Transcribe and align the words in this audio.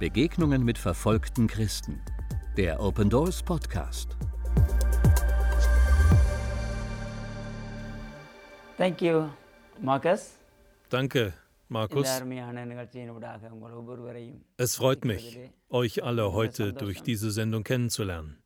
Begegnungen 0.00 0.64
mit 0.64 0.78
verfolgten 0.78 1.46
Christen. 1.46 2.00
Der 2.56 2.80
Open 2.80 3.10
Doors 3.10 3.42
Podcast. 3.42 4.16
Thank 8.78 9.02
you, 9.02 9.28
Marcus. 9.78 10.38
Danke, 10.88 11.34
Markus. 11.68 12.08
Es 14.56 14.74
freut 14.74 15.04
mich, 15.04 15.38
euch 15.68 16.02
alle 16.02 16.32
heute 16.32 16.72
durch 16.72 17.02
diese 17.02 17.30
Sendung 17.30 17.62
kennenzulernen. 17.62 18.42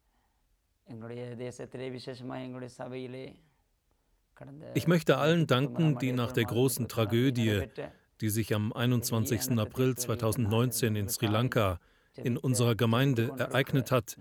Ich 4.74 4.86
möchte 4.88 5.18
allen 5.18 5.46
danken, 5.46 5.98
die 5.98 6.10
nach 6.10 6.32
der 6.32 6.44
großen 6.46 6.88
Tragödie 6.88 7.68
die 8.20 8.28
sich 8.28 8.54
am 8.54 8.72
21. 8.72 9.58
April 9.58 9.96
2019 9.96 10.96
in 10.96 11.08
Sri 11.08 11.26
Lanka 11.26 11.80
in 12.16 12.36
unserer 12.36 12.74
Gemeinde 12.74 13.32
ereignet 13.38 13.90
hat, 13.90 14.16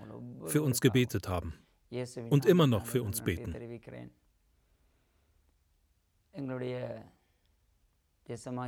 für 0.45 0.61
uns 0.63 0.81
gebetet 0.81 1.27
haben 1.27 1.53
und 2.29 2.45
immer 2.45 2.67
noch 2.67 2.85
für 2.85 3.03
uns 3.03 3.21
beten. 3.21 3.55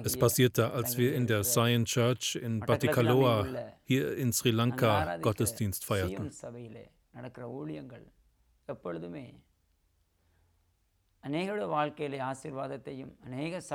Es 0.04 0.18
passierte, 0.18 0.72
als 0.72 0.98
wir 0.98 1.16
in 1.16 1.28
der 1.28 1.44
Zion 1.44 1.86
Church 1.86 2.36
in 2.36 2.60
Batikaloa 2.60 3.48
hier 3.84 4.16
in 4.18 4.34
Sri 4.34 4.52
Lanka 4.52 5.18
Gottesdienst 5.18 5.86
feierten. 5.86 6.30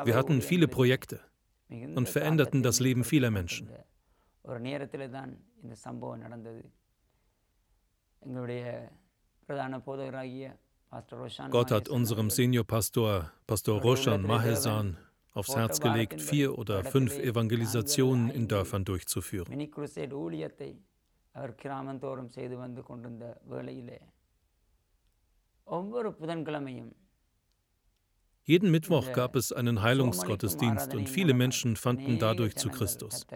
Wir 0.05 0.15
hatten 0.15 0.43
viele 0.43 0.69
Projekte 0.69 1.21
und 2.00 2.10
veränderten 2.10 2.64
das 2.64 2.78
தாக்கத்தை 2.78 2.86
Leben 2.88 3.04
vieler 3.04 3.32
ஏற்படுத்திய 3.32 3.38
Menschen. 3.40 3.66
ஒரு 4.46 4.60
நேரத்தில் 4.60 5.10
தான் 5.10 5.32
இந்த 5.64 5.76
சம்பவம் 5.76 6.20
நடந்தது 6.20 6.64
எங்களுடைய 8.22 8.64
பிரதான 9.50 9.80
போதகராகிய 9.80 10.46
பாஸ்டர் 10.92 11.20
ரோஷான் 11.24 11.52
Gott 11.52 11.72
hat 11.72 11.88
மகேசன் 11.88 11.96
unserem 11.98 12.28
அவர்கள் 12.28 12.38
Seniorpastor, 12.38 13.14
Pastor 13.48 13.76
Roshan 13.82 14.22
Mahesan, 14.22 14.88
aufs 15.36 15.56
Herz 15.56 15.80
gelegt, 15.80 16.22
vier 16.22 16.50
oder 16.58 16.84
fünf 16.86 17.12
Evangelisationen 17.20 18.30
in 18.30 18.48
Dörfern 18.48 18.84
durchzuführen. 18.86 19.50
Mini 19.56 19.68
crusade 19.70 20.14
jeden 28.45 28.71
Mittwoch 28.71 29.13
gab 29.13 29.37
es 29.37 29.53
einen 29.53 29.83
Heilungsgottesdienst 29.83 30.95
und 30.95 31.09
viele 31.09 31.35
Menschen 31.35 31.77
fanden 31.77 32.19
dadurch 32.19 32.57
zu 32.57 32.69
Christus. 32.69 33.27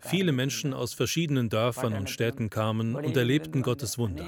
Viele 0.00 0.32
Menschen 0.32 0.74
aus 0.74 0.94
verschiedenen 0.94 1.48
Dörfern 1.48 1.94
und 1.94 2.10
Städten 2.10 2.50
kamen 2.50 2.96
und 2.96 3.16
erlebten 3.16 3.62
Gottes 3.62 3.98
Wunder. 3.98 4.26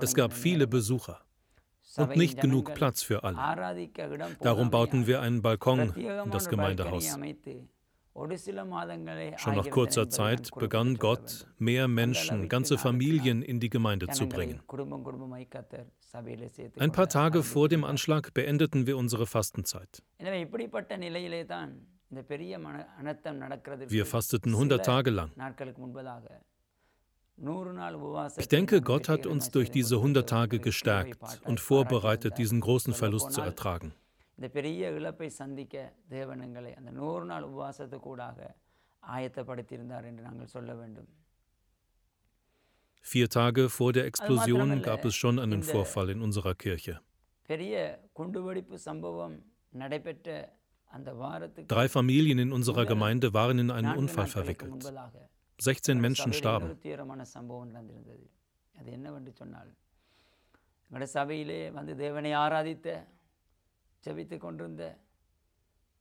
Es 0.00 0.14
gab 0.14 0.32
viele 0.32 0.66
Besucher 0.66 1.20
und 1.96 2.16
nicht 2.16 2.40
genug 2.40 2.74
Platz 2.74 3.02
für 3.02 3.22
alle. 3.22 3.88
Darum 4.40 4.70
bauten 4.70 5.06
wir 5.06 5.20
einen 5.20 5.42
Balkon 5.42 5.94
in 5.94 6.30
das 6.30 6.48
Gemeindehaus. 6.48 7.16
Schon 8.16 9.56
nach 9.56 9.70
kurzer 9.70 10.08
Zeit 10.08 10.50
begann 10.54 10.96
Gott, 10.98 11.48
mehr 11.58 11.88
Menschen, 11.88 12.48
ganze 12.48 12.78
Familien 12.78 13.42
in 13.42 13.58
die 13.58 13.70
Gemeinde 13.70 14.06
zu 14.08 14.28
bringen. 14.28 14.62
Ein 16.78 16.92
paar 16.92 17.08
Tage 17.08 17.42
vor 17.42 17.68
dem 17.68 17.82
Anschlag 17.84 18.32
beendeten 18.32 18.86
wir 18.86 18.96
unsere 18.96 19.26
Fastenzeit. 19.26 20.02
Wir 23.88 24.06
fasteten 24.06 24.52
100 24.52 24.86
Tage 24.86 25.10
lang. 25.10 25.32
Ich 28.36 28.48
denke, 28.48 28.80
Gott 28.80 29.08
hat 29.08 29.26
uns 29.26 29.50
durch 29.50 29.72
diese 29.72 29.96
100 29.96 30.28
Tage 30.28 30.60
gestärkt 30.60 31.18
und 31.44 31.58
vorbereitet, 31.58 32.38
diesen 32.38 32.60
großen 32.60 32.94
Verlust 32.94 33.32
zu 33.32 33.40
ertragen. 33.40 33.92
இந்த 34.37 34.49
பெரிய 34.49 34.89
இழப்பை 34.89 35.29
சந்திக்க 35.29 35.75
தேவனங்களை 36.09 36.75
அந்த 36.75 36.91
நூறு 36.91 37.25
நாள் 37.25 37.43
உபவாசத்துக்கூடாக 37.43 38.37
ஆயத்தப்படுத்தியிருந்தார் 39.03 40.05
என்று 40.05 40.23
நாங்கள் 40.23 40.47
சொல்ல 40.47 40.75
வேண்டும் 40.75 41.09
Vier 43.05 43.27
Tage 43.27 43.69
vor 43.69 43.91
der 43.93 44.05
Explosion 44.05 44.57
மாத்திரமல்ல, 44.59 44.85
gab 44.85 45.05
es 45.05 45.15
schon 45.15 45.39
einen 45.39 45.51
இந்த- 45.53 45.73
Vorfall 45.73 46.09
in 46.09 46.21
unserer 46.21 46.53
Kirche. 46.55 46.95
பெரிய 47.49 47.75
குண்டுவெடிப்பு 48.13 48.77
சம்பவம் 48.77 49.35
நடைபெற்ற 49.73 50.27
அந்த 50.91 51.13
வாரத்துக்கு 51.13 51.75
Drei 51.75 51.87
Familien 51.87 52.39
in 52.39 52.51
unserer 52.53 52.85
Gemeinde 52.85 53.27
waren 53.33 53.57
in 53.59 53.69
einen 53.71 53.81
நான்கு 53.81 54.01
Unfall 54.01 54.15
நாட்களுக்கு 54.17 54.65
verwickelt. 54.65 54.73
முன்பதாக 54.73 55.15
16 55.59 55.99
Menschen 55.99 56.31
சபையில் 56.31 56.41
starben. 56.41 56.71
ஜெபித்து 64.03 64.37
கொண்டிருந்த 64.37 64.83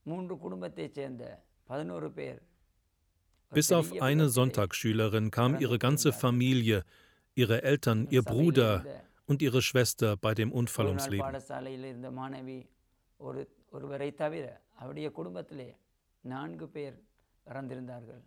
மூன்று 0.07 0.39
குடும்பத்தைச் 0.39 0.95
சேர்ந்த 0.95 1.25
பதினோரு 1.71 2.11
பேர் 2.13 2.39
ஒரு 3.53 3.57
Bis 3.59 3.69
auf 3.73 3.89
பெரிய 3.89 4.03
eine 4.03 4.25
விபத்திலே 4.25 4.35
Sonntagsschülerin 4.37 5.27
kam 5.31 5.53
ihre 5.59 5.79
ganze 5.79 6.11
Familie, 6.25 6.79
ihre 7.37 7.57
Eltern, 7.63 8.01
ihr 8.07 8.23
சபையில் 8.23 8.31
Bruder 8.31 8.71
இருந்த 8.75 8.97
und 9.27 9.43
ihre 9.43 9.61
Schwester 9.63 10.11
bei 10.17 10.33
dem 10.41 10.51
Unfall 10.53 10.87
ஒரு 10.87 10.93
ums 10.93 11.07
நாள் 11.07 11.13
Leben. 11.15 11.25
பாடசாலையில் 11.27 11.87
இருந்த 11.91 12.11
மாணவி 12.11 12.59
ஒரு 13.21 13.41
ஒருவரை 13.71 14.11
தவிர 14.15 14.45
அவருடைய 14.81 15.09
குடும்பத்திலே 15.11 15.69
நான்கு 16.25 16.69
பேர் 16.69 16.97
இறந்திருந்தார்கள் 17.47 18.23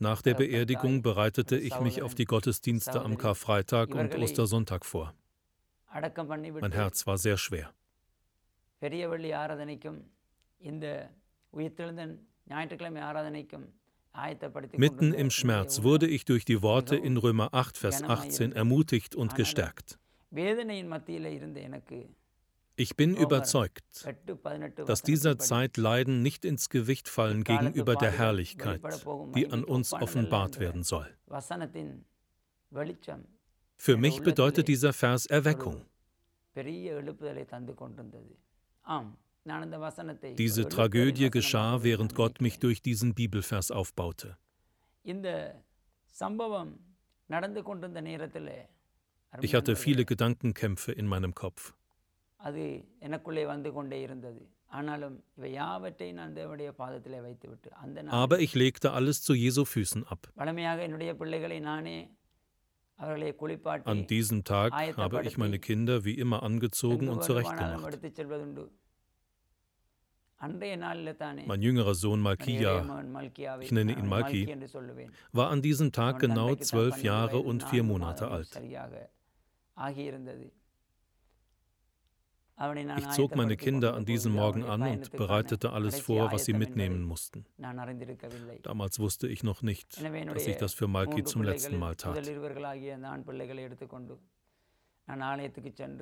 Nach 0.00 0.20
der 0.20 0.34
Beerdigung 0.34 0.94
bereitete 1.02 1.56
ich 1.58 1.76
mich 1.80 1.96
auf 2.02 2.14
die 2.14 2.24
Gottesdienste 2.24 2.96
am 3.02 3.14
Karfreitag 3.18 3.88
und 3.94 4.14
Ostersonntag 4.24 4.82
vor. 4.92 5.08
அடக்கம் 5.90 6.26
Mein 6.26 6.32
பண்ணிவிட்டு 6.32 6.76
Herz 6.80 7.06
war 7.08 7.18
sehr 7.18 7.36
schwer. 7.36 7.68
பெரிய 8.82 9.08
வெள்ளி 9.08 9.30
ஆராதனைக்கும் 9.32 9.98
இந்த 10.60 10.86
உயிர்த்தெழுந்த 11.52 12.02
ஞாயிற்றுக்கிழமை 12.46 13.02
ஆராதனைக்கும் 13.02 13.66
ஆயத்தப்படுத்தி 14.14 14.76
Mitten 14.76 14.98
கொண்டிருந்த 14.98 15.18
im 15.18 15.28
இந்த 15.28 15.36
Schmerz 15.38 15.72
உண- 15.78 15.84
wurde 15.86 16.06
ich 16.16 16.24
durch 16.24 16.44
die 16.44 16.60
Worte 16.62 16.96
in 17.08 17.14
Römer 17.16 17.48
8, 17.54 17.76
Vers 17.78 17.98
18 18.14 18.52
ermutigt 18.54 19.12
und 19.14 19.30
gestärkt. 19.34 19.88
வேதனையின் 20.32 20.88
மத்தியிலே 20.88 21.30
இருந்த 21.34 21.60
எனக்கு 21.60 22.00
Ich 22.78 22.92
bin 22.96 23.10
überzeugt, 23.16 23.88
எட்டு 24.04 24.32
பதினெட்டு 24.36 24.84
dass 24.84 25.02
dieser 25.02 25.34
Zeit 25.40 25.72
Leiden 25.78 26.14
nicht 26.22 26.42
ins 26.50 26.64
Gewicht 26.70 27.08
fallen 27.08 27.40
gegenüber 27.44 27.94
der 27.96 28.12
Herrlichkeit, 28.12 28.80
die 29.36 29.44
an 29.50 29.62
uns 29.74 29.88
offenbart 30.04 30.54
werden 30.58 30.82
soll. 30.82 31.08
வசனத்தின் 31.28 31.92
வெளிச்சம் 32.72 33.24
Für 33.80 33.96
mich 33.96 34.16
bedeutet 34.22 34.64
dieser 34.68 34.92
Vers 34.94 35.22
Erweckung. 35.38 35.78
Diese 40.37 40.61
Tragödie 40.69 41.29
geschah, 41.29 41.83
während 41.83 42.15
Gott 42.15 42.41
mich 42.41 42.59
durch 42.59 42.81
diesen 42.81 43.13
Bibelvers 43.13 43.71
aufbaute. 43.71 44.37
Ich 49.41 49.53
hatte 49.55 49.75
viele 49.75 50.05
Gedankenkämpfe 50.05 50.91
in 50.91 51.05
meinem 51.07 51.33
Kopf. 51.35 51.73
Aber 58.11 58.39
ich 58.39 58.53
legte 58.53 58.91
alles 58.91 59.21
zu 59.21 59.33
Jesu 59.33 59.63
Füßen 59.65 60.05
ab. 60.05 60.27
An 62.97 64.07
diesem 64.07 64.43
Tag 64.43 64.73
habe 64.97 65.23
ich 65.23 65.37
meine 65.37 65.59
Kinder 65.59 66.03
wie 66.03 66.15
immer 66.17 66.41
angezogen 66.43 67.09
und 67.09 67.23
zurechtgemacht. 67.23 67.99
Mein 70.39 71.61
jüngerer 71.61 71.95
Sohn 71.95 72.21
Malkia, 72.21 73.59
ich 73.59 73.71
nenne 73.71 73.93
ihn 73.93 74.07
Malki, 74.07 74.55
war 75.31 75.49
an 75.49 75.61
diesem 75.61 75.91
Tag 75.91 76.19
genau 76.19 76.55
zwölf 76.55 77.03
Jahre 77.03 77.39
und 77.39 77.63
vier 77.63 77.83
Monate 77.83 78.29
alt. 78.29 78.59
Ich 82.97 83.09
zog 83.09 83.35
meine 83.35 83.55
Kinder 83.55 83.93
an 83.93 84.05
diesem 84.05 84.33
Morgen 84.33 84.63
an 84.63 84.81
und 84.81 85.11
bereitete 85.11 85.73
alles 85.73 85.99
vor, 85.99 86.31
was 86.31 86.45
sie 86.45 86.53
mitnehmen 86.53 87.03
mussten. 87.03 87.45
Damals 88.63 88.99
wusste 88.99 89.27
ich 89.27 89.43
noch 89.43 89.61
nicht, 89.61 90.01
dass 90.01 90.47
ich 90.47 90.57
das 90.57 90.73
für 90.73 90.87
Malki 90.87 91.23
zum 91.23 91.43
letzten 91.43 91.77
Mal 91.77 91.95
tat. 91.95 92.27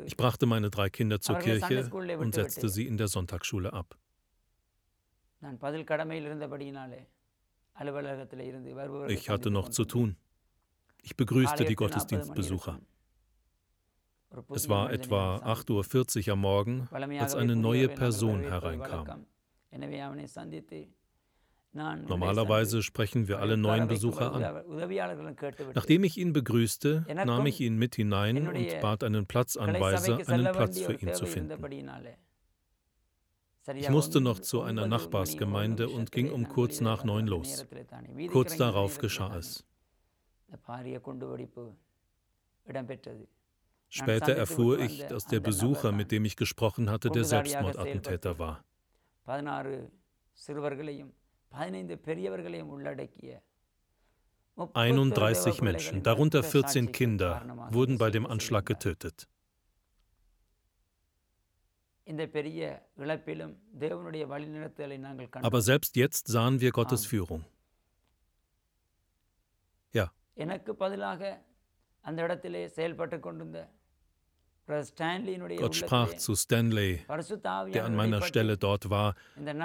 Ich 0.05 0.17
brachte 0.17 0.45
meine 0.45 0.69
drei 0.69 0.89
Kinder 0.89 1.19
zur 1.19 1.39
Kirche 1.39 1.89
und 2.17 2.33
setzte 2.33 2.69
sie 2.69 2.87
in 2.87 2.97
der 2.97 3.09
Sonntagsschule 3.09 3.73
ab. 3.73 3.97
Ich 9.07 9.29
hatte 9.29 9.51
noch 9.51 9.69
zu 9.69 9.85
tun. 9.85 10.15
Ich 11.03 11.15
begrüßte 11.17 11.65
die 11.65 11.75
Gottesdienstbesucher. 11.75 12.79
Es 14.53 14.69
war 14.69 14.91
etwa 14.91 15.37
8.40 15.37 16.27
Uhr 16.27 16.33
am 16.33 16.41
Morgen, 16.41 16.87
als 17.19 17.35
eine 17.35 17.55
neue 17.55 17.89
Person 17.89 18.41
hereinkam. 18.41 19.25
Normalerweise 21.73 22.81
sprechen 22.81 23.27
wir 23.27 23.39
alle 23.39 23.57
neuen 23.57 23.87
Besucher 23.87 24.31
an. 24.31 24.63
Nachdem 25.73 26.05
ich 26.05 26.17
ihn 26.17 26.31
begrüßte, 26.31 27.05
nahm 27.25 27.45
ich 27.47 27.59
ihn 27.59 27.77
mit 27.77 27.95
hinein 27.95 28.47
und 28.47 28.81
bat 28.81 29.03
einen 29.03 29.25
Platzanweiser, 29.25 30.27
einen 30.27 30.51
Platz 30.53 30.79
für 30.79 30.93
ihn 30.93 31.13
zu 31.13 31.25
finden. 31.25 31.61
Ich 33.73 33.89
musste 33.89 34.21
noch 34.21 34.39
zu 34.39 34.61
einer 34.61 34.87
Nachbarsgemeinde 34.87 35.89
und 35.89 36.11
ging 36.11 36.31
um 36.31 36.47
kurz 36.47 36.81
nach 36.81 37.03
neun 37.03 37.27
los. 37.27 37.65
Kurz 38.31 38.55
darauf 38.57 38.99
geschah 38.99 39.35
es. 39.35 39.65
Später 43.89 44.33
erfuhr 44.35 44.79
ich, 44.79 45.05
dass 45.05 45.25
der 45.25 45.39
Besucher, 45.39 45.91
mit 45.91 46.11
dem 46.11 46.25
ich 46.25 46.35
gesprochen 46.35 46.89
hatte, 46.89 47.09
der 47.09 47.23
Selbstmordattentäter 47.23 48.39
war. 48.39 48.63
31 54.73 55.61
Menschen, 55.61 56.03
darunter 56.03 56.43
14 56.43 56.91
Kinder, 56.91 57.67
wurden 57.71 57.97
bei 57.97 58.09
dem 58.09 58.25
Anschlag 58.25 58.65
getötet. 58.65 59.27
Aber 65.41 65.61
selbst 65.61 65.95
jetzt 65.95 66.27
sahen 66.27 66.61
wir 66.61 66.71
Gottes 66.71 67.05
Führung. 67.05 67.45
Ja. 69.91 70.11
Gott 75.57 75.75
sprach 75.75 76.13
zu 76.15 76.35
Stanley, 76.35 77.05
der 77.73 77.85
an 77.85 77.95
meiner 77.95 78.21
Stelle 78.21 78.57
dort 78.57 78.89
war, 78.89 79.15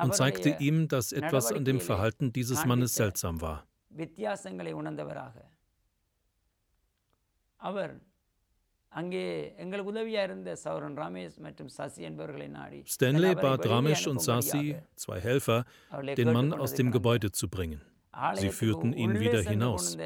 und 0.02 0.14
zeigte 0.14 0.56
ihm, 0.58 0.88
dass 0.88 1.12
etwas 1.12 1.52
an 1.52 1.64
dem 1.64 1.80
Verhalten 1.80 2.32
dieses 2.32 2.64
Mannes 2.66 2.94
seltsam 2.94 3.40
war. 3.40 3.66
Stanley 12.86 13.34
bat 13.34 13.66
Ramesh 13.68 14.06
und 14.06 14.20
Sasi, 14.20 14.76
zwei 14.96 15.20
Helfer, 15.20 15.64
den 16.16 16.32
Mann 16.32 16.52
aus 16.52 16.74
dem 16.74 16.90
Gebäude 16.90 17.30
zu 17.32 17.48
bringen. 17.48 17.80
Sie 18.34 18.50
führten 18.50 18.92
ihn 18.92 19.18
wieder 19.20 19.40
hinaus. 19.42 19.96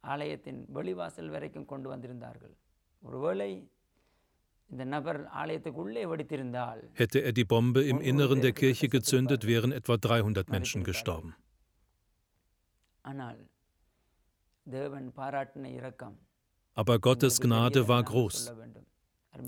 ஆலயத்தின் 0.00 0.60
வெளிவாசல் 0.74 1.28
வரைக்கும் 1.28 1.66
கொண்டு 1.66 1.88
வந்திருந்தார்கள் 1.88 2.54
ஒருவேளை 3.02 3.50
Hätte 6.94 7.18
er 7.18 7.32
die 7.32 7.44
Bombe 7.44 7.82
im 7.84 8.00
Inneren 8.00 8.40
der 8.40 8.52
Kirche 8.52 8.88
gezündet, 8.88 9.46
wären 9.46 9.72
etwa 9.72 9.96
300 9.96 10.48
Menschen 10.48 10.82
gestorben. 10.84 11.34
Aber 16.74 16.98
Gottes 16.98 17.40
Gnade 17.40 17.88
war 17.88 18.02
groß. 18.02 18.52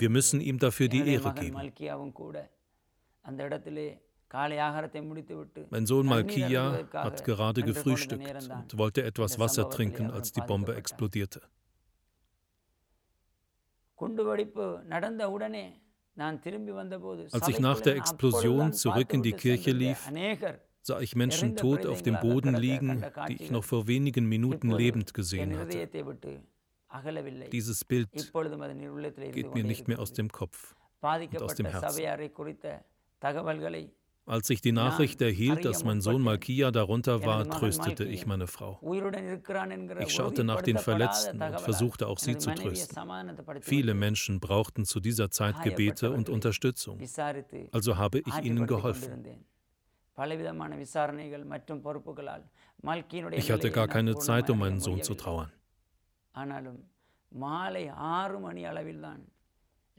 Wir 0.02 0.10
müssen 0.10 0.40
ihm 0.40 0.58
dafür 0.58 0.88
die 0.88 1.04
Ehre 1.14 1.32
geben. 1.34 1.56
Mein 5.69 5.85
Sohn 5.85 6.05
Malkia 6.05 6.87
hat 6.93 7.23
gerade 7.25 7.63
gefrühstückt 7.63 8.49
und 8.49 8.77
wollte 8.77 9.03
etwas 9.03 9.39
Wasser 9.39 9.69
trinken, 9.69 10.09
als 10.11 10.31
die 10.31 10.41
Bombe 10.41 10.75
explodierte. 10.75 11.41
Als 17.31 17.47
ich 17.47 17.59
nach 17.59 17.81
der 17.81 17.95
Explosion 17.95 18.73
zurück 18.73 19.13
in 19.13 19.21
die 19.21 19.33
Kirche 19.33 19.71
lief, 19.71 20.09
sah 20.81 20.99
ich 20.99 21.15
Menschen 21.15 21.55
tot 21.55 21.85
auf 21.85 22.01
dem 22.01 22.19
Boden 22.19 22.55
liegen, 22.55 23.05
die 23.27 23.43
ich 23.43 23.51
noch 23.51 23.63
vor 23.63 23.87
wenigen 23.87 24.25
Minuten 24.27 24.71
lebend 24.71 25.13
gesehen 25.13 25.57
hatte. 25.57 25.87
Dieses 27.51 27.85
Bild 27.85 28.09
geht 28.11 29.53
mir 29.53 29.63
nicht 29.63 29.87
mehr 29.87 29.99
aus 29.99 30.13
dem 30.13 30.29
Kopf 30.29 30.75
und 31.01 31.41
aus 31.41 31.55
dem 31.55 31.65
Herzen. 31.67 32.01
Als 34.25 34.49
ich 34.49 34.61
die 34.61 34.71
Nachricht 34.71 35.21
erhielt, 35.21 35.65
dass 35.65 35.83
mein 35.83 35.99
Sohn 35.99 36.21
Malkia 36.21 36.71
darunter 36.71 37.25
war, 37.25 37.49
tröstete 37.49 38.05
ich 38.05 38.25
meine 38.25 38.47
Frau. 38.47 38.79
Ich 39.99 40.13
schaute 40.13 40.43
nach 40.43 40.61
den 40.61 40.77
Verletzten 40.77 41.41
und 41.41 41.59
versuchte 41.59 42.07
auch 42.07 42.19
sie 42.19 42.37
zu 42.37 42.53
trösten. 42.53 42.97
Viele 43.61 43.93
Menschen 43.93 44.39
brauchten 44.39 44.85
zu 44.85 44.99
dieser 44.99 45.31
Zeit 45.31 45.61
Gebete 45.63 46.11
und 46.11 46.29
Unterstützung. 46.29 46.99
Also 47.71 47.97
habe 47.97 48.19
ich 48.19 48.41
ihnen 48.43 48.67
geholfen. 48.67 49.45
Ich 53.31 53.51
hatte 53.51 53.71
gar 53.71 53.87
keine 53.87 54.15
Zeit, 54.17 54.49
um 54.49 54.59
meinen 54.59 54.79
Sohn 54.79 55.01
zu 55.01 55.15
trauern. 55.15 55.51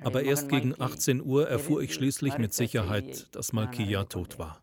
Aber 0.04 0.22
erst 0.22 0.48
gegen 0.48 0.80
18 0.80 1.22
Uhr 1.22 1.48
erfuhr 1.48 1.82
ich 1.82 1.94
schließlich 1.94 2.38
mit 2.38 2.52
Sicherheit, 2.52 3.34
dass 3.34 3.52
Malkia 3.52 4.04
tot 4.04 4.38
war. 4.38 4.62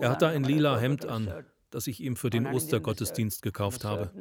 Er 0.00 0.10
hatte 0.10 0.28
ein 0.28 0.44
lila 0.44 0.78
Hemd 0.78 1.06
an, 1.06 1.44
das 1.70 1.86
ich 1.86 2.00
ihm 2.00 2.16
für 2.16 2.30
den 2.30 2.46
Ostergottesdienst 2.46 3.42
gekauft 3.42 3.84
habe. 3.84 4.12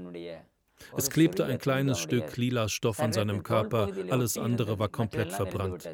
Es 0.95 1.09
klebte 1.09 1.45
ein 1.45 1.57
kleines 1.57 1.99
Stück 1.99 2.37
lila 2.37 2.69
Stoff 2.69 2.99
an 2.99 3.11
seinem 3.11 3.43
Körper, 3.43 3.89
alles 4.09 4.37
andere 4.37 4.79
war 4.79 4.89
komplett 4.89 5.33
verbrannt. 5.33 5.89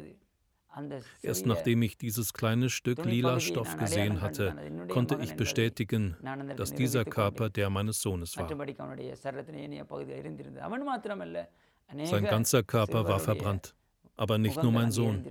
Erst 1.22 1.46
nachdem 1.46 1.82
ich 1.82 1.96
dieses 1.96 2.32
kleine 2.32 2.68
Stück 2.68 3.04
lila 3.04 3.40
Stoff 3.40 3.76
gesehen 3.76 4.20
hatte, 4.20 4.54
konnte 4.88 5.18
ich 5.22 5.34
bestätigen, 5.34 6.16
dass 6.56 6.74
dieser 6.74 7.04
Körper 7.04 7.48
der 7.48 7.70
meines 7.70 8.00
Sohnes 8.00 8.36
war. 8.36 8.48
Sein 12.04 12.24
ganzer 12.24 12.62
Körper 12.62 13.08
war 13.08 13.20
verbrannt, 13.20 13.74
aber 14.16 14.38
nicht 14.38 14.62
nur 14.62 14.72
mein 14.72 14.90
Sohn. 14.92 15.24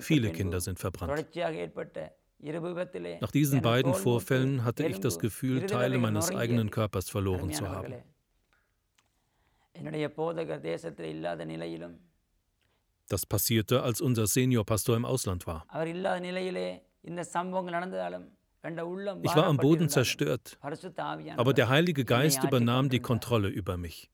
Viele 0.00 0.30
Kinder 0.32 0.60
sind 0.60 0.78
verbrannt. 0.78 1.26
Nach 3.20 3.30
diesen 3.30 3.60
beiden 3.62 3.94
Vorfällen 3.94 4.64
hatte 4.64 4.86
ich 4.86 4.98
das 5.00 5.18
Gefühl, 5.18 5.66
Teile 5.66 5.98
meines 5.98 6.30
eigenen 6.30 6.70
Körpers 6.70 7.10
verloren 7.10 7.52
zu 7.52 7.68
haben. 7.68 7.94
Das 13.10 13.26
passierte, 13.26 13.82
als 13.82 14.00
unser 14.00 14.28
Seniorpastor 14.28 14.96
im 14.96 15.04
Ausland 15.04 15.44
war. 15.44 15.66
Ich 19.22 19.34
war 19.34 19.46
am 19.46 19.56
Boden 19.56 19.88
zerstört, 19.88 20.60
aber 21.36 21.52
der 21.52 21.68
Heilige 21.68 22.04
Geist 22.04 22.44
übernahm 22.44 22.88
die 22.88 23.00
Kontrolle 23.00 23.48
über 23.48 23.76
mich. 23.76 24.08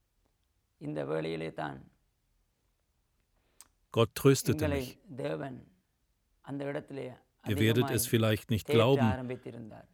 Gott 3.91 4.15
tröstete 4.15 4.67
mich. 4.67 4.97
Ihr 7.47 7.59
werdet 7.59 7.91
es 7.91 8.07
vielleicht 8.07 8.49
nicht 8.49 8.65
glauben, 8.65 9.13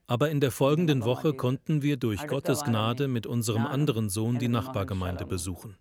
aber 0.08 0.30
in 0.30 0.40
der 0.40 0.52
folgenden 0.52 1.04
Woche 1.04 1.34
konnten 1.34 1.82
wir 1.82 1.98
durch 1.98 2.26
Gottes 2.26 2.64
Gnade 2.64 3.10
mit 3.10 3.28
unserem 3.28 3.66
anderen 3.66 4.08
Sohn 4.08 4.40
die 4.40 4.48
Nachbargemeinde 4.48 5.26
besuchen. 5.26 5.78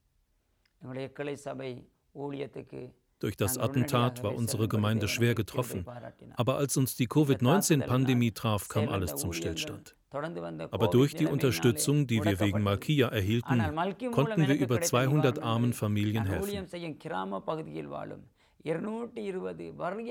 Durch 3.23 3.37
das 3.37 3.57
Attentat 3.57 4.25
war 4.25 4.35
unsere 4.35 4.67
Gemeinde 4.67 5.07
schwer 5.07 5.37
getroffen. 5.37 5.87
Aber 6.35 6.57
als 6.57 6.77
uns 6.77 6.97
die 6.97 7.07
Covid-19-Pandemie 7.07 8.33
traf, 8.33 8.67
kam 8.67 8.89
alles 8.89 9.15
zum 9.15 9.33
Stillstand. 9.33 9.95
Aber 10.11 10.89
durch 10.89 11.15
die 11.15 11.27
Unterstützung, 11.27 12.09
die 12.09 12.25
wir 12.25 12.41
wegen 12.41 12.63
Malkia 12.63 13.09
erhielten, 13.09 13.63
konnten 14.11 14.49
wir 14.49 14.57
über 14.57 14.81
200 14.81 15.39
armen 15.39 15.73
Familien 15.73 16.25
helfen. 16.27 16.67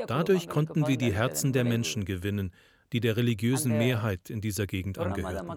Dadurch 0.07 0.47
konnten 0.47 0.87
wir 0.87 0.97
die 0.97 1.13
Herzen 1.13 1.51
der 1.51 1.65
Menschen 1.65 2.05
gewinnen, 2.05 2.53
die 2.93 3.01
der 3.01 3.17
religiösen 3.17 3.77
Mehrheit 3.77 4.29
in 4.29 4.39
dieser 4.39 4.67
Gegend 4.67 4.97
angehörten. 4.99 5.49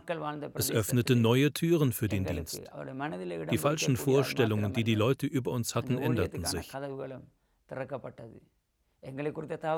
Es 0.55 0.71
öffnete 0.71 1.15
neue 1.15 1.53
Türen 1.53 1.93
für 1.93 2.09
den 2.09 2.25
Dienst. 2.25 2.63
Die 3.51 3.59
falschen 3.59 3.97
Vorstellungen, 3.97 4.73
die 4.73 4.85
die 4.85 4.95
Leute 4.95 5.27
über 5.27 5.53
uns 5.53 5.75
hatten, 5.75 5.99
änderten 5.99 6.45
sich. 6.45 6.73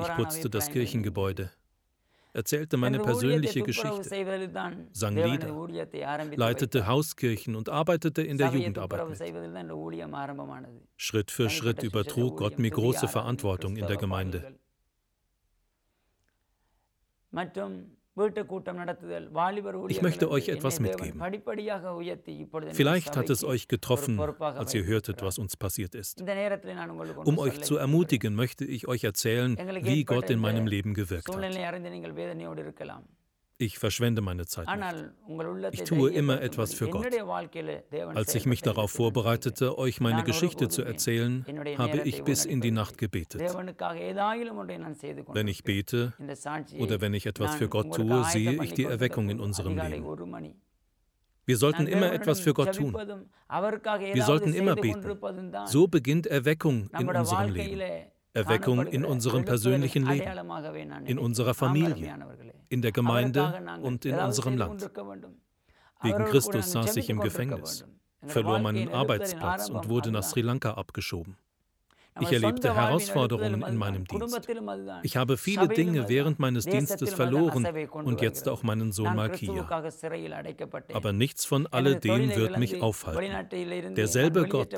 Ich 0.00 0.14
putzte 0.16 0.50
das 0.50 0.68
Kirchengebäude, 0.70 1.50
erzählte 2.32 2.76
meine 2.76 2.98
persönliche 2.98 3.62
Geschichte, 3.62 4.02
sang 4.92 5.16
Lieder, 5.16 5.68
leitete 6.36 6.86
Hauskirchen 6.86 7.54
und 7.56 7.68
arbeitete 7.68 8.22
in 8.22 8.38
der 8.38 8.48
Jugendarbeit 8.48 9.08
mit. 9.08 9.22
Schritt 10.96 11.30
für 11.30 11.48
Schritt 11.50 11.82
übertrug 11.82 12.36
Gott 12.38 12.58
mir 12.58 12.70
große 12.70 13.08
Verantwortung 13.08 13.76
in 13.76 13.86
der 13.86 13.96
Gemeinde. 13.96 14.58
Ich 19.88 20.02
möchte 20.02 20.30
euch 20.30 20.48
etwas 20.48 20.80
mitgeben. 20.80 21.20
Vielleicht 22.72 23.16
hat 23.16 23.30
es 23.30 23.44
euch 23.44 23.68
getroffen, 23.68 24.18
als 24.18 24.74
ihr 24.74 24.84
hörtet, 24.84 25.22
was 25.22 25.38
uns 25.38 25.56
passiert 25.56 25.94
ist. 25.94 26.22
Um 27.24 27.38
euch 27.38 27.60
zu 27.62 27.76
ermutigen, 27.76 28.34
möchte 28.34 28.64
ich 28.64 28.88
euch 28.88 29.04
erzählen, 29.04 29.56
wie 29.82 30.04
Gott 30.04 30.30
in 30.30 30.38
meinem 30.40 30.66
Leben 30.66 30.94
gewirkt 30.94 31.28
hat. 31.28 31.34
Ich 33.58 33.78
verschwende 33.78 34.20
meine 34.20 34.44
Zeit 34.46 34.66
nicht. 34.68 35.04
Ich 35.72 35.84
tue 35.84 36.10
immer 36.12 36.42
etwas 36.42 36.74
für 36.74 36.88
Gott. 36.88 37.06
Als 38.14 38.34
ich 38.34 38.44
mich 38.44 38.60
darauf 38.60 38.90
vorbereitete, 38.90 39.78
euch 39.78 40.00
meine 40.00 40.24
Geschichte 40.24 40.68
zu 40.68 40.82
erzählen, 40.82 41.46
habe 41.78 42.00
ich 42.00 42.22
bis 42.22 42.44
in 42.44 42.60
die 42.60 42.70
Nacht 42.70 42.98
gebetet. 42.98 43.40
Wenn 45.32 45.48
ich 45.48 45.64
bete 45.64 46.12
oder 46.78 47.00
wenn 47.00 47.14
ich 47.14 47.26
etwas 47.26 47.54
für 47.54 47.68
Gott 47.68 47.94
tue, 47.94 48.24
sehe 48.24 48.62
ich 48.62 48.74
die 48.74 48.84
Erweckung 48.84 49.30
in 49.30 49.40
unserem 49.40 49.78
Leben. 49.78 50.54
Wir 51.46 51.56
sollten 51.56 51.86
immer 51.86 52.12
etwas 52.12 52.40
für 52.40 52.52
Gott 52.52 52.74
tun. 52.74 52.92
Wir 52.92 54.24
sollten 54.24 54.52
immer 54.52 54.74
beten. 54.74 55.16
So 55.66 55.86
beginnt 55.86 56.26
Erweckung 56.26 56.90
in 56.98 57.08
unserem 57.08 57.52
Leben. 57.52 58.10
Erweckung 58.36 58.86
in 58.86 59.04
unserem 59.06 59.46
persönlichen 59.46 60.04
Leben, 60.04 60.30
in 61.06 61.18
unserer 61.18 61.54
Familie, 61.54 62.14
in 62.76 62.82
der 62.82 62.92
Gemeinde 62.92 63.42
und 63.82 64.04
in 64.04 64.16
unserem 64.16 64.56
Land. 64.58 64.90
Wegen 66.02 66.24
Christus 66.26 66.72
saß 66.72 66.96
ich 66.98 67.08
im 67.08 67.20
Gefängnis, 67.20 67.86
verlor 68.26 68.58
meinen 68.58 68.88
Arbeitsplatz 68.90 69.70
und 69.70 69.88
wurde 69.88 70.10
nach 70.10 70.22
Sri 70.22 70.42
Lanka 70.42 70.74
abgeschoben. 70.74 71.36
Ich 72.20 72.32
erlebte 72.32 72.74
Herausforderungen 72.74 73.62
in 73.62 73.76
meinem 73.76 74.04
Dienst. 74.04 74.48
Ich 75.02 75.16
habe 75.16 75.36
viele 75.36 75.68
Dinge 75.68 76.08
während 76.08 76.38
meines 76.38 76.64
Dienstes 76.64 77.12
verloren 77.14 77.66
und 77.92 78.20
jetzt 78.20 78.48
auch 78.48 78.62
meinen 78.62 78.92
Sohn 78.92 79.14
Malkia. 79.14 79.66
Aber 80.92 81.12
nichts 81.12 81.44
von 81.44 81.66
alledem 81.66 82.34
wird 82.34 82.58
mich 82.58 82.80
aufhalten. 82.82 83.94
Derselbe 83.94 84.48
Gott, 84.48 84.74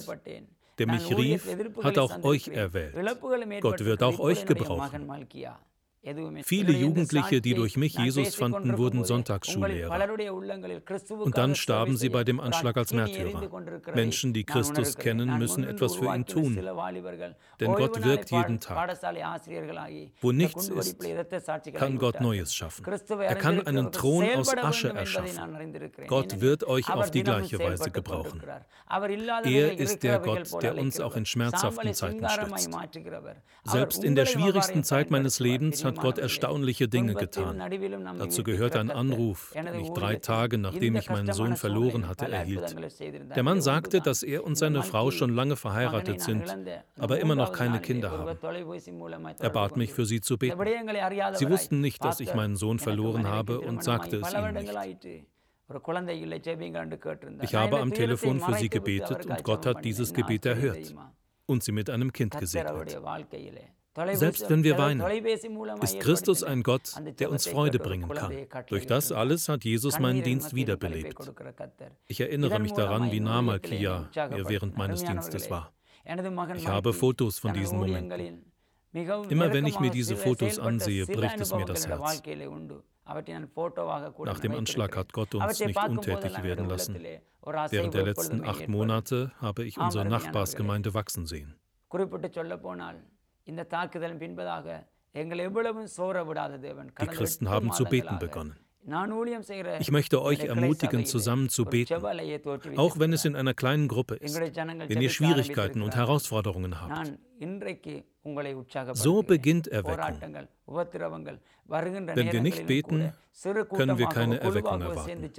der 0.79 0.87
mich 0.87 1.17
rief, 1.17 1.49
hat 1.83 1.99
auch 1.99 2.23
euch 2.23 2.49
erwählt. 2.49 2.95
Gott 3.61 3.85
wird 3.85 4.03
auch 4.03 4.19
euch 4.21 4.47
gebrauchen. 4.47 5.03
Viele 6.45 6.73
Jugendliche, 6.73 7.41
die 7.41 7.55
durch 7.55 7.77
mich 7.77 7.99
Jesus 7.99 8.37
fanden, 8.37 8.79
wurden 8.79 9.05
Sonntagsschullehrer. 9.05 10.09
Und 11.09 11.37
dann 11.37 11.55
starben 11.57 11.97
sie 11.97 12.09
bei 12.09 12.23
dem 12.23 12.39
Anschlag 12.41 12.77
als 12.77 12.93
Märtyrer. 12.93 13.49
Menschen, 13.95 14.33
die 14.33 14.45
Christus 14.45 14.97
kennen, 14.97 15.39
müssen 15.39 15.65
etwas 15.65 15.97
für 15.97 16.15
ihn 16.15 16.25
tun. 16.25 16.57
Denn 17.61 17.73
Gott 17.75 18.05
wirkt 18.05 18.31
jeden 18.31 18.61
Tag. 18.61 18.97
Wo 20.21 20.33
nichts 20.33 20.69
ist, 20.69 20.99
kann 21.75 21.99
Gott 21.99 22.21
Neues 22.21 22.55
schaffen. 22.55 22.85
Er 23.21 23.35
kann 23.35 23.67
einen 23.67 23.91
Thron 23.91 24.29
aus 24.37 24.57
Asche 24.57 24.91
erschaffen. 24.91 25.75
Gott 26.07 26.41
wird 26.41 26.65
euch 26.65 26.89
auf 26.91 27.11
die 27.11 27.25
gleiche 27.25 27.59
Weise 27.59 27.91
gebrauchen. 27.91 28.41
Er 29.45 29.79
ist 29.79 30.03
der 30.05 30.21
Gott, 30.21 30.63
der 30.63 30.79
uns 30.79 31.01
auch 31.01 31.17
in 31.17 31.27
schmerzhaften 31.27 31.93
Zeiten 31.93 32.29
stützt. 32.29 32.71
Selbst 33.65 34.05
in 34.05 34.15
der 34.15 34.27
schwierigsten 34.27 34.85
Zeit 34.85 35.11
meines 35.11 35.41
Lebens 35.41 35.85
hat 35.89 35.99
Gott 35.99 36.19
erstaunliche 36.19 36.89
Dinge 36.89 37.15
getan. 37.15 37.61
Dazu 38.19 38.45
gehört 38.45 38.77
ein 38.77 38.91
Anruf, 38.91 39.53
den 39.55 39.81
ich 39.81 39.91
drei 39.91 40.17
Tage 40.17 40.59
nachdem 40.59 40.97
ich 40.97 41.11
meinen 41.11 41.33
Sohn 41.33 41.57
verloren 41.57 42.09
hatte, 42.09 42.31
erhielt. 42.31 42.77
Der 43.35 43.43
Mann 43.43 43.61
sagte, 43.61 44.01
dass 44.01 44.23
er 44.23 44.45
und 44.45 44.57
seine 44.57 44.83
Frau 44.83 45.11
schon 45.11 45.35
lange 45.35 45.57
verheiratet 45.57 46.21
sind, 46.21 46.57
aber 46.99 47.19
immer 47.21 47.35
noch 47.35 47.53
keine 47.53 47.81
Kinder 47.81 48.11
haben. 48.11 48.39
Er 49.41 49.51
bat 49.51 49.77
mich, 49.77 49.93
für 49.93 50.07
sie 50.07 50.21
zu 50.21 50.39
beten. 50.39 50.59
Sie 51.35 51.49
wussten 51.49 51.81
nicht, 51.81 52.05
dass 52.05 52.21
ich 52.21 52.35
meinen 52.35 52.57
Sohn 52.57 52.79
verloren 52.79 53.27
habe 53.27 53.61
und 53.61 53.83
sagte 53.83 54.19
es 54.19 54.33
ihnen 54.33 54.55
nicht. 54.55 55.27
Ich 57.43 57.55
habe 57.55 57.79
am 57.79 57.93
Telefon 57.93 58.41
für 58.41 58.55
sie 58.55 58.69
gebetet 58.69 59.27
und 59.27 59.45
Gott 59.45 59.67
hat 59.67 59.85
dieses 59.85 60.15
Gebet 60.15 60.47
erhört 60.47 60.95
und 61.47 61.63
sie 61.63 61.73
mit 61.73 61.91
einem 61.91 62.13
Kind 62.13 62.39
gesegnet. 62.39 62.99
Selbst 64.13 64.49
wenn 64.49 64.63
wir 64.65 64.79
weinen, 64.79 65.01
ist 65.81 66.01
Christus 66.01 66.43
ein 66.43 66.63
Gott, 66.63 66.93
der 67.19 67.31
uns 67.31 67.47
Freude 67.47 67.79
bringen 67.79 68.09
kann. 68.09 68.33
Durch 68.69 68.87
das 68.87 69.13
alles 69.13 69.49
hat 69.49 69.65
Jesus 69.65 69.99
meinen 69.99 70.23
Dienst 70.23 70.55
wiederbelebt. 70.55 71.33
Ich 72.07 72.21
erinnere 72.21 72.59
mich 72.61 72.73
daran, 72.73 73.11
wie 73.11 73.21
nah 73.21 73.43
Malkia 73.43 74.09
mir 74.31 74.49
während 74.49 74.77
meines 74.77 75.05
Dienstes 75.05 75.51
war. 75.51 75.73
Ich 76.55 76.69
habe 76.69 76.93
Fotos 76.93 77.39
von 77.39 77.53
diesen 77.53 77.79
Momenten. 77.79 78.45
Immer 79.29 79.53
wenn 79.53 79.67
ich 79.67 79.79
mir 79.81 79.91
diese 79.91 80.17
Fotos 80.17 80.59
ansehe, 80.59 81.07
bricht 81.07 81.41
es 81.41 81.53
mir 81.53 81.65
das 81.65 81.87
Herz. 81.87 82.23
Nach 84.25 84.39
dem 84.41 84.55
Anschlag 84.55 84.97
hat 84.97 85.13
Gott 85.13 85.35
uns 85.35 85.61
nicht 85.61 85.89
untätig 85.89 86.43
werden 86.43 86.69
lassen. 86.69 86.99
Während 87.71 87.95
der 87.95 88.05
letzten 88.05 88.45
acht 88.45 88.69
Monate 88.69 89.33
habe 89.41 89.65
ich 89.65 89.79
unsere 89.79 90.05
Nachbarsgemeinde 90.05 90.95
wachsen 90.95 91.27
sehen. 91.27 91.55
Die 97.01 97.07
Christen 97.07 97.49
haben 97.49 97.73
zu 97.73 97.85
beten 97.85 98.19
begonnen. 98.19 98.57
Ich 99.81 99.91
möchte 99.91 100.23
euch 100.23 100.45
ermutigen, 100.45 101.05
zusammen 101.05 101.49
zu 101.51 101.65
beten, 101.67 101.95
auch 102.77 102.99
wenn 102.99 103.13
es 103.13 103.25
in 103.25 103.37
einer 103.37 103.53
kleinen 103.53 103.87
Gruppe 103.89 104.15
ist, 104.15 104.41
wenn 104.41 105.01
ihr 105.03 105.11
Schwierigkeiten 105.11 105.83
und 105.83 105.95
Herausforderungen 105.95 106.81
habt. 106.81 107.13
So 108.95 109.23
beginnt 109.23 109.69
Erweckung. 109.69 110.49
Wenn 111.67 112.33
wir 112.33 112.41
nicht 112.41 112.67
beten, 112.67 113.13
können 113.75 113.99
wir 113.99 114.07
keine 114.07 114.41
Erweckung 114.41 114.81
erwarten. 114.81 115.31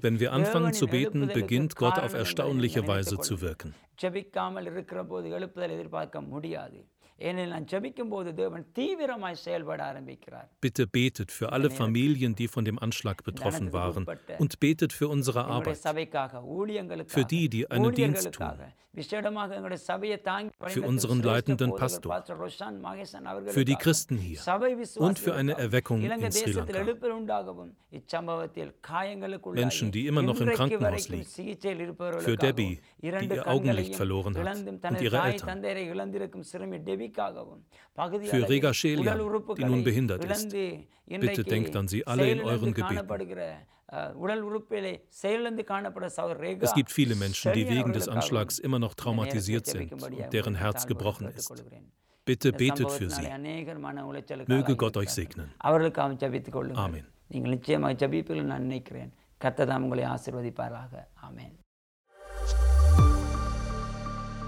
Wenn 0.00 0.20
wir 0.20 0.32
anfangen 0.32 0.72
zu 0.72 0.86
beten, 0.86 1.26
beginnt 1.28 1.74
Gott 1.76 1.98
auf 1.98 2.14
erstaunliche 2.14 2.86
Weise 2.86 3.18
zu 3.18 3.40
wirken. 3.40 3.74
Bitte 10.60 10.86
betet 10.86 11.30
für 11.30 11.52
alle 11.52 11.68
Familien, 11.76 12.34
die 12.34 12.48
von 12.48 12.64
dem 12.64 12.78
Anschlag 12.78 13.22
betroffen 13.24 13.72
waren. 13.72 14.04
und 14.40 14.58
betet 14.60 14.92
für 14.92 15.08
unsere 15.08 15.44
Arbeit, 15.44 15.78
für 17.08 17.24
die, 17.24 17.48
die 17.48 17.70
einen 17.70 17.84
Dienst 17.94 18.32
tun, 18.32 18.46
für 20.68 20.82
unseren 20.88 21.22
leitenden 21.22 21.70
Pastor, 21.78 22.10
für 23.52 23.64
die 23.64 23.76
Christen 23.76 24.18
hier. 24.18 24.38
und 25.00 25.18
für 25.18 25.34
eine 25.34 25.52
Erweckung 25.58 26.00
in 26.16 26.32
Sri 26.32 26.52
Lanka. 26.66 26.84
Menschen, 29.62 29.90
die 29.92 30.06
immer 30.06 30.20
noch 30.22 30.40
im 30.40 30.48
Krankenhaus 30.56 31.08
liegen, 31.08 31.24
für 32.20 32.36
Debbie, 32.36 32.80
die 33.22 33.26
ihr 33.36 33.46
Augenlicht 33.46 33.94
verloren 33.96 34.34
hat. 34.36 34.44
und 34.92 35.00
ihre 35.02 35.16
Eltern, 35.32 35.62
für 38.23 38.49
Rega 38.49 38.73
Schelia, 38.73 39.17
die 39.57 39.65
nun 39.65 39.83
behindert 39.83 40.25
ist. 40.25 40.49
Bitte 41.07 41.43
denkt 41.43 41.75
an 41.75 41.87
sie 41.87 42.05
alle 42.05 42.29
in 42.31 42.41
euren 42.41 42.73
Gebeten. 42.73 43.09
Es 46.61 46.73
gibt 46.73 46.91
viele 46.91 47.15
Menschen, 47.15 47.53
die 47.53 47.69
wegen 47.69 47.93
des 47.93 48.07
Anschlags 48.09 48.59
immer 48.59 48.79
noch 48.79 48.93
traumatisiert 48.93 49.65
sind 49.65 49.91
und 49.93 50.33
deren 50.33 50.55
Herz 50.55 50.87
gebrochen 50.87 51.27
ist. 51.29 51.63
Bitte 52.25 52.51
betet 52.51 52.91
für 52.91 53.09
sie. 53.09 53.27
Möge 54.47 54.75
Gott 54.75 54.97
euch 54.97 55.09
segnen. 55.09 55.49
Amen. 56.75 57.05
நீங்கள் 57.31 57.53
நிச்சயமாக 57.55 57.93
ஜபிப்பீர்கள் 58.01 58.51
நான் 58.51 58.65
நினைக்கிறேன் 58.67 59.09
கத்ததாம் 59.43 59.83
உங்களை 59.85 60.03
ஆசிர்வதிப்பாராக 60.03 60.93
ஆமேன் 61.27 61.55